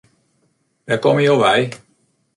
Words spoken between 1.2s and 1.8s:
jo wei?